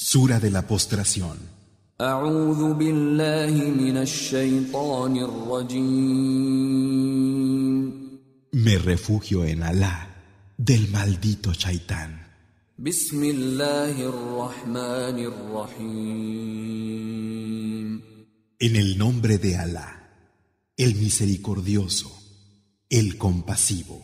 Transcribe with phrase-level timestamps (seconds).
[0.00, 1.36] Sura de la postración.
[8.52, 10.14] Me refugio en Alá
[10.56, 12.28] del maldito Shaitán.
[18.60, 20.10] En el nombre de Alá,
[20.76, 22.16] el misericordioso,
[22.88, 24.00] el compasivo.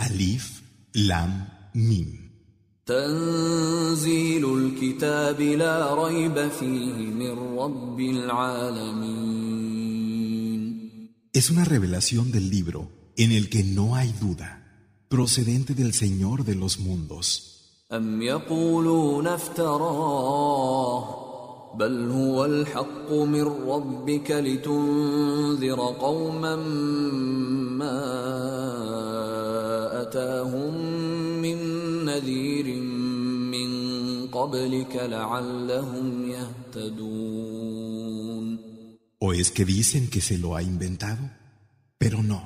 [0.00, 0.62] Alif,
[0.94, 2.26] Lam, Mim.
[2.86, 9.56] تنزيل الكتاب لا ريب فيه من رب العالمين
[11.32, 14.62] Es una revelación del libro en el que no hay duda,
[15.08, 17.52] procedente del Señor de los mundos.
[17.92, 20.46] أم يقولون افتراه
[21.78, 26.56] بل هو الحق من ربك لتنذر قوما
[27.76, 29.09] ما
[30.10, 30.74] أتاهم
[31.42, 31.58] من
[32.04, 32.66] نذير
[33.54, 33.68] من
[34.26, 37.76] قبلك لعلهم يهتدون
[39.18, 41.30] ¿O es que dicen que se lo ha inventado?
[41.98, 42.42] Pero no,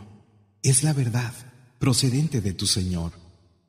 [0.62, 1.34] es la verdad,
[1.78, 3.12] procedente de tu Señor,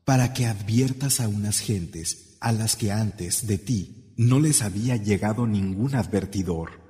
[0.05, 4.97] para que adviertas a unas gentes a las que antes de ti no les había
[4.97, 6.81] llegado ningún advertidor.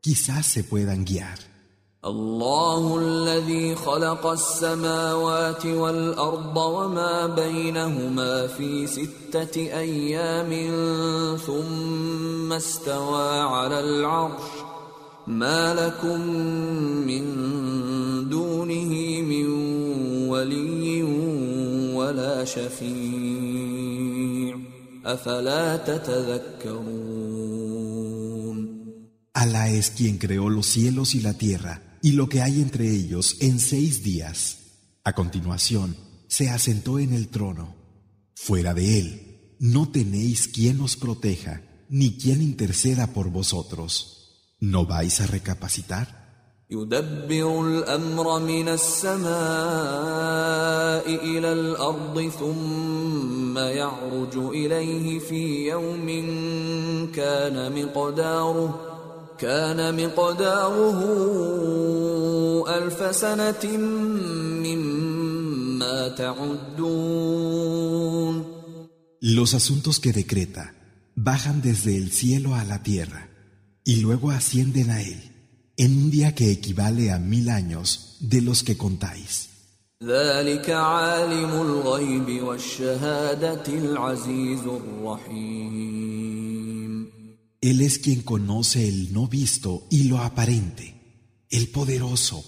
[0.00, 1.38] Quizás se puedan guiar.
[2.05, 10.49] الله الذي خلق السماوات والأرض وما بينهما في ستة أيام
[11.37, 14.41] ثم استوى على العرش.
[15.27, 16.21] ما لكم
[17.09, 17.25] من
[18.29, 19.47] دونه من
[20.29, 21.03] ولي
[21.93, 23.75] ولا شفيع.
[25.05, 27.15] أفلا تتذكرون؟
[29.33, 31.84] Alá es quien creó los cielos y la tierra.
[32.04, 34.58] y lo que hay entre ellos en seis días.
[35.04, 35.96] A continuación,
[36.28, 37.74] se asentó en el trono.
[38.34, 44.56] Fuera de él, no tenéis quien os proteja ni quien interceda por vosotros.
[44.60, 46.20] ¿No vais a recapacitar?
[46.72, 49.30] يدبر الامر من السماء
[51.06, 56.06] الى الارض ثم يعرج اليه في يوم
[57.14, 58.93] كان مقداره
[59.38, 61.00] كان مقداره
[62.68, 63.76] الف سنه
[64.66, 67.80] مما تعدون
[69.22, 70.74] Los asuntos que decreta
[71.14, 73.28] bajan desde el cielo a la tierra
[73.84, 75.20] y luego ascienden a él
[75.76, 79.50] en un día que equivale a mil años de los que contáis.
[80.04, 86.23] ذلك عالم الغيب والشهاده العزيز الرحيم
[87.64, 90.94] Él es quien conoce el no visto y lo aparente,
[91.50, 92.44] el poderoso,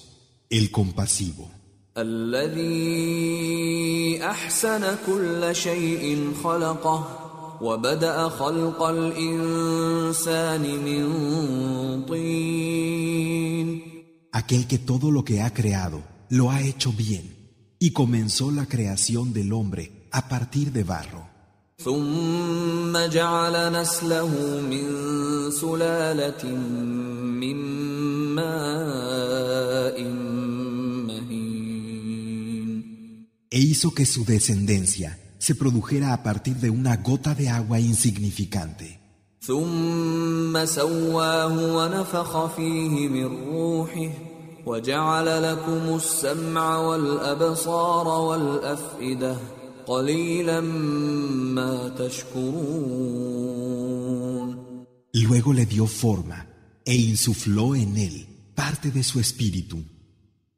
[0.48, 1.50] el compasivo,
[1.96, 3.44] الذي
[4.24, 7.18] احسن كل شيء خلقه
[7.60, 11.04] وبدا خلق الانسان من
[12.08, 13.82] طين
[14.32, 19.34] aquel que todo lo que ha creado lo ha hecho bien y comenzó la creación
[19.34, 21.28] del hombre a partir de barro.
[21.83, 24.85] ثم جعل نسله من
[25.51, 26.45] سلالة
[27.41, 27.55] من
[28.35, 30.01] ماء
[31.07, 31.57] مهين
[33.51, 38.99] E hizo que su descendencia se produjera a partir de una gota de agua insignificante.
[39.41, 44.11] ثم سواه ونفخ فيه من روحه
[44.65, 49.56] وجعل لكم السمع والأبصار والأفئدة قليلا ما تشكرون
[55.12, 56.46] Luego le dio forma
[56.84, 59.82] e insufló en él parte de su espíritu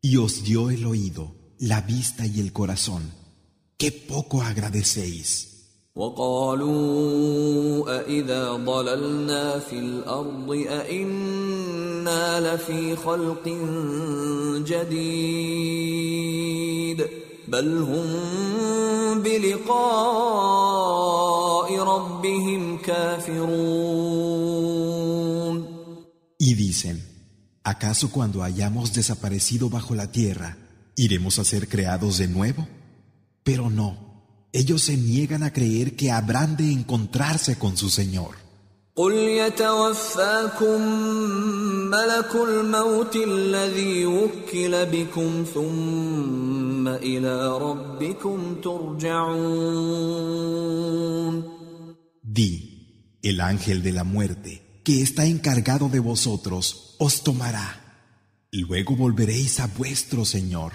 [0.00, 3.02] y os dio el oído, la vista y el corazón.
[3.78, 5.54] ¡Qué poco agradecéis!
[5.96, 13.48] وقالوا أإذا ضللنا في الأرض أإنا لفي خلق
[14.66, 15.84] جديد
[17.48, 19.68] بل هم بلقاء
[21.78, 24.24] ربهم كافرون
[26.38, 27.02] Y dicen,
[27.62, 30.58] ¿acaso cuando hayamos desaparecido bajo la tierra,
[30.96, 32.68] iremos a ser creados de nuevo?
[33.44, 33.96] Pero no,
[34.52, 38.36] ellos se niegan a creer que habrán de encontrarse con su Señor.
[38.96, 40.80] قل يتوفاكم
[41.90, 49.84] ملك الموت الذي وكل بكم ثم إلى ربكم ترجعون
[52.22, 52.52] Di,
[53.22, 57.68] el ángel de la muerte, que está encargado de vosotros, os tomará.
[58.50, 60.72] Luego volveréis a vuestro Señor.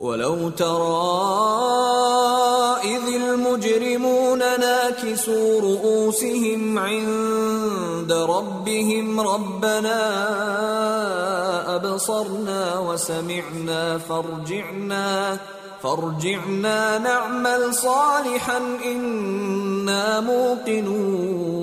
[0.00, 1.49] ولو ترى
[2.84, 10.00] إذ المجرمون ناكسوا رؤوسهم عند ربهم ربنا
[11.76, 15.38] أبصرنا وسمعنا فارجعنا
[15.82, 21.56] فارجعنا نعمل صالحا إنا موقنون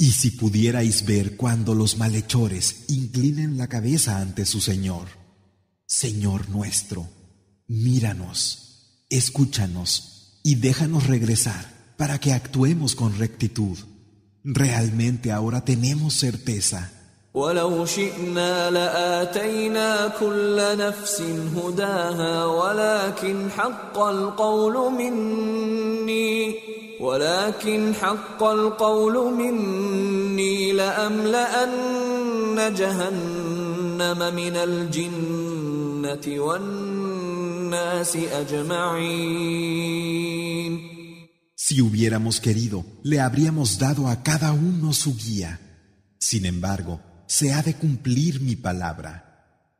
[0.00, 5.08] Y si pudierais ver cuando los malhechores inclinen la cabeza ante su Señor,
[5.86, 7.08] Señor nuestro,
[7.66, 8.71] míranos,
[9.12, 11.64] escúchanos y déjanos regresar
[11.96, 13.78] para que actuemos con rectitud.
[14.44, 16.92] Realmente ahora tenemos certeza.
[17.34, 21.22] ولو شئنا لآتينا كل نفس
[21.56, 26.54] هداها ولكن حق القول مني
[27.00, 31.94] ولكن حق القول مني لأملأن
[32.74, 36.91] جهنم من الجنة والناس أجمعين
[41.54, 45.60] Si hubiéramos querido, le habríamos dado a cada uno su guía.
[46.18, 49.24] Sin embargo, se ha de cumplir mi palabra.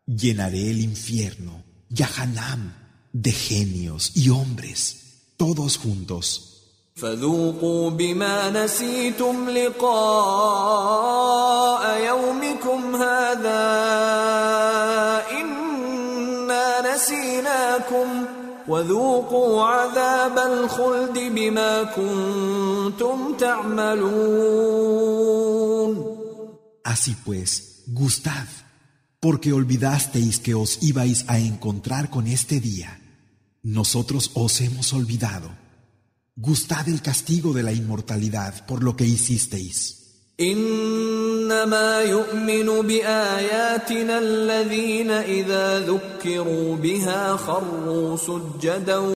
[0.06, 2.74] Llenaré el infierno, Yahanam,
[3.12, 6.54] de genios y hombres, todos juntos.
[6.98, 9.88] فذوقوا بما نسيتم لقاء
[12.06, 14.71] يومكم هذا إنا
[17.02, 18.24] نسيناكم
[18.68, 24.98] وذوقوا عذاب الخلد بما كنتم تعملون
[26.84, 28.46] Así pues, gustad,
[29.20, 32.98] porque olvidasteis que os ibais a encontrar con este día.
[33.62, 35.50] Nosotros os hemos olvidado.
[36.34, 40.01] Gustad el castigo de la inmortalidad por lo que hicisteis.
[40.39, 49.13] إنما يؤمن بآياتنا الذين إذا ذكروا بها خروا سجدا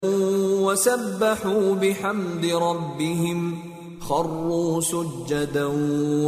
[0.62, 3.60] وسبحوا بحمد ربهم
[4.00, 5.66] خروا سجدا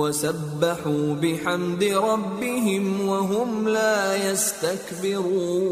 [0.01, 5.69] وسبحوا بحمد ربهم وهم لا يستكبرون.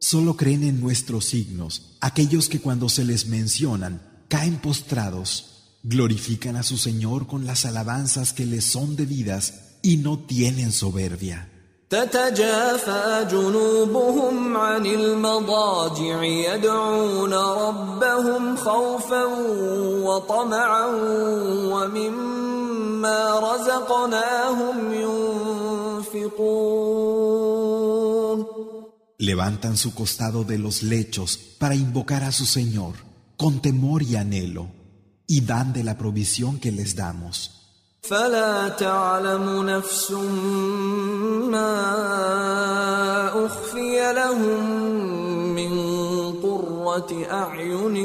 [0.00, 5.55] Solo creen en nuestros signos aquellos que cuando se les mencionan caen postrados,
[5.85, 11.47] glorifican a su Señor con las alabanzas que les son debidas y no tienen soberbia.
[11.91, 19.23] تتجافى جنوبهم عن المضاجع يدعون ربهم خوفا
[20.07, 20.85] وطمعا
[21.73, 24.93] ومما رزقناهم
[26.03, 26.61] ينفقون
[29.17, 32.93] Levantan su costado de los lechos para invocar a su Señor
[33.37, 34.67] con temor y anhelo
[35.27, 37.61] y dan de la provisión que les damos.
[38.01, 40.11] فلا تعلم نفس
[41.51, 41.75] ما
[43.45, 44.65] اخفي لهم
[45.55, 45.71] من
[46.41, 47.95] قره اعين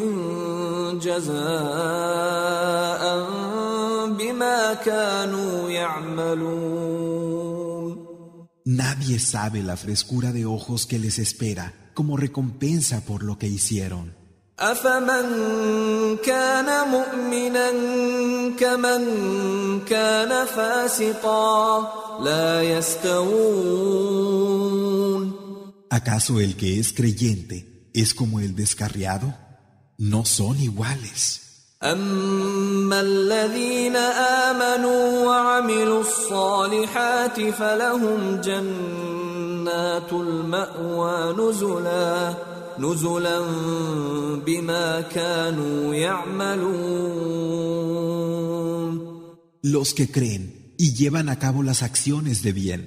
[0.98, 1.36] جزاء
[4.18, 7.26] بما كانوا يعملون
[8.66, 14.19] Nadie sabe la frescura de ojos que les espera como recompensa por lo que hicieron.
[14.61, 15.27] أفمن
[16.17, 17.71] كان مؤمنا
[18.59, 19.03] كمن
[19.85, 21.91] كان فاسقا
[22.23, 24.21] لا يستوون
[25.93, 27.57] ¿Acaso el que es creyente
[27.93, 29.27] es como el descarriado?
[29.97, 31.41] No son iguales.
[31.83, 33.95] أما الذين
[34.45, 43.40] آمنوا وعملوا الصالحات فلهم جنات المأوى نزلا نزلا
[44.46, 47.56] بما كانوا يعملون
[49.62, 52.80] Los que creen y llevan a cabo las acciones de bien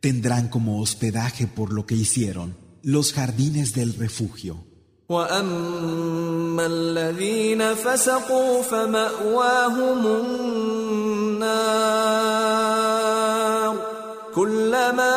[0.00, 4.56] tendrán como hospedaje por lo que hicieron los jardines del refugio.
[5.08, 11.46] واما الذين فسقوا فماواهم النار
[14.34, 15.16] كلما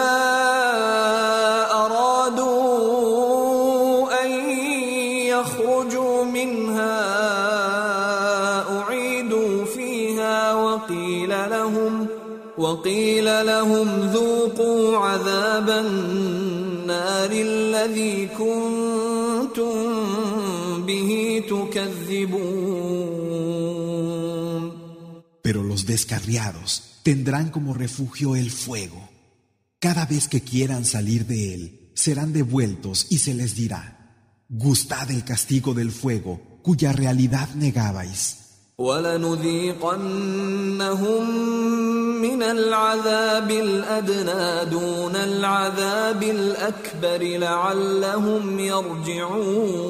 [5.43, 6.99] يخرجوا منها
[8.79, 12.07] اعيدوا فيها وقيل لهم
[12.57, 19.73] وقيل لهم ذوقوا عذاب النار الذي كنتم
[20.85, 22.99] به تكذبون
[25.41, 29.09] Pero los descarriados tendrán como refugio el fuego.
[29.79, 34.02] Cada vez que quieran salir de él, serán devueltos y se les dirá,
[34.49, 38.39] gustad el castigo del fuego, cuya realidad negabais.
[38.79, 40.09] ولنذيقنهم
[42.21, 49.89] من العذاب الأدنى دون العذاب الأكبر لعلهم يرجعون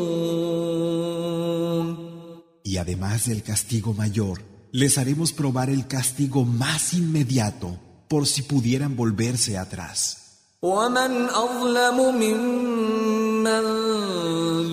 [2.64, 8.96] Y además del castigo mayor, les haremos probar el castigo más inmediato por si pudieran
[8.96, 10.18] volverse atrás.
[10.62, 13.66] ومن أظلم ممن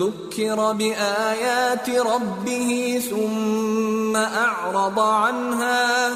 [0.01, 6.09] ذكر بآيات ربه ثم أعرض عنها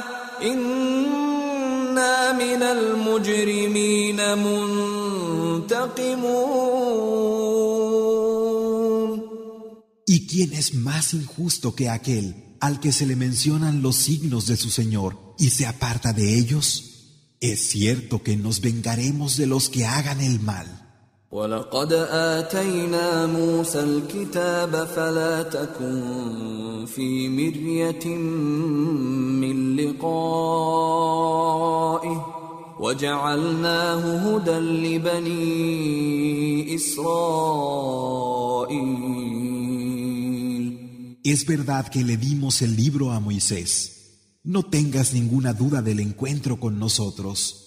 [0.44, 6.02] إنا من المجرمين منتقمون
[10.08, 14.58] ¿Y quién es más injusto que aquel al que se le mencionan los signos de
[14.58, 16.92] su Señor y se aparta de ellos?
[17.40, 20.85] Es cierto que nos vengaremos de los que hagan el mal.
[21.32, 28.16] ولقد آتينا موسى الكتاب فلا تكن في مرية
[29.42, 30.82] من لقائه
[32.80, 35.56] وجعلناه هدى لبني
[36.76, 38.02] إسرائيل
[41.24, 43.72] Es verdad que le dimos el libro a Moisés.
[44.44, 47.62] No tengas ninguna duda del encuentro con nosotros.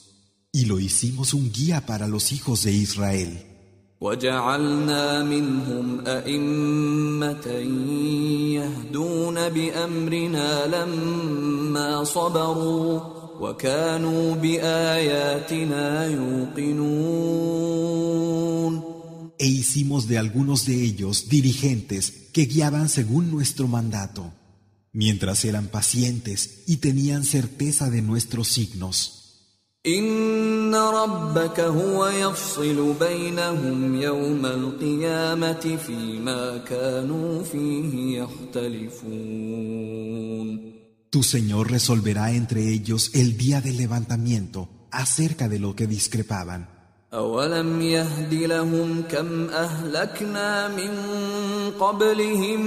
[0.53, 3.48] Y lo hicimos un guía para los hijos de Israel.
[4.01, 7.47] وجعلنا منهم أئمة
[8.55, 13.01] يهدون بأمرنا لما صبروا
[13.41, 17.55] وكانوا بآياتنا يوقنون
[19.37, 24.33] E hicimos de algunos de ellos dirigentes que guiaban según nuestro mandato,
[24.93, 29.18] mientras eran pacientes y tenían certeza de nuestros signos.
[29.88, 39.40] إن ربك هو يفصل بينهم يوم القيامة فيما كانوا فيه يختلفون
[41.12, 46.68] Tu Señor resolverá entre ellos el día del levantamiento acerca de lo que discrepaban.
[47.14, 50.92] أولم يهد لهم كم أهلكنا من
[51.80, 52.66] قبلهم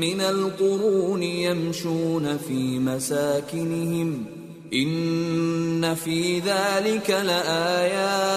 [0.00, 4.39] من القرون يمشون في مساكنهم
[4.73, 8.35] إن في ذلك لآيات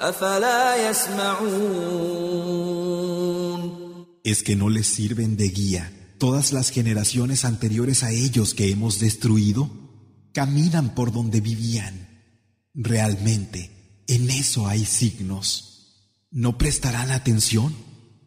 [0.00, 2.22] أفلا يسمعون
[4.24, 9.00] ¿Es que no les sirven de guía todas las generaciones anteriores a ellos que hemos
[9.00, 9.68] destruido?
[10.32, 12.08] Caminan por donde vivían.
[12.72, 15.72] Realmente, en eso hay signos.
[16.30, 17.74] ¿No prestarán atención?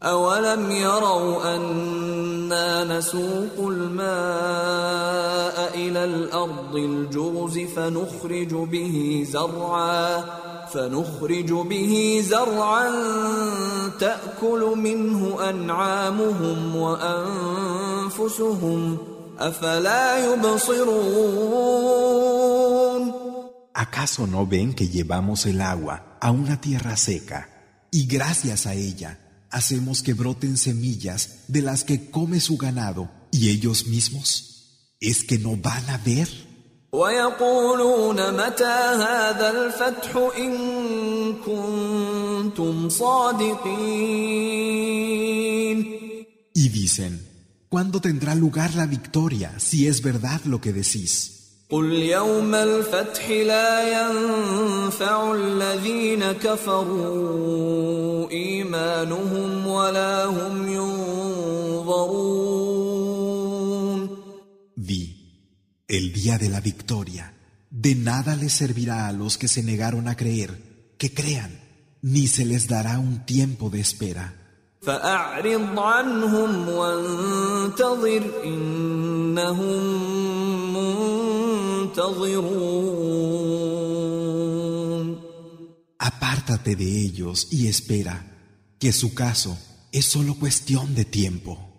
[0.02, 4.00] أولم يروا أنا نسوق الماء
[5.75, 10.25] إلى الأرض الجرز فنخرج به زرعا
[10.73, 12.90] فنخرج به زرعا
[14.00, 18.19] تأكل منه أنعامهم وأنفسهم
[19.38, 21.90] أفلا يبصرون
[23.73, 27.49] ¿Acaso no ven que llevamos el agua a una tierra seca?
[27.90, 33.50] Y gracias a ella hacemos que broten semillas de las que come su ganado y
[33.50, 34.50] ellos mismos
[35.00, 36.28] es que no van a ver.
[46.52, 47.26] Y dicen,
[47.69, 51.40] ¿cuándo tendrá lugar la victoria si es verdad lo que decís?
[51.70, 62.36] قل يوم الفتح لا ينفع الذين كفروا إيمانهم ولا هم ينظرون
[64.75, 65.04] Di,
[65.88, 67.34] el día de la victoria,
[67.72, 70.52] de nada les servirá a los que se negaron a creer,
[71.00, 71.60] que crean,
[72.04, 74.34] ni se les dará un tiempo de espera.
[74.82, 79.84] فأعرض عنهم وانتظر إنهم
[80.74, 81.29] منتظرون
[85.99, 88.25] Apártate de ellos y espera,
[88.79, 89.59] que su caso
[89.93, 91.70] es solo cuestión de tiempo.